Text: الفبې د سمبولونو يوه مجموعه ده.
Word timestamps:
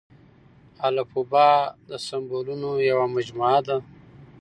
الفبې 0.87 1.51
د 1.89 1.91
سمبولونو 2.07 2.69
يوه 2.89 3.05
مجموعه 3.15 3.59
ده. 3.67 3.77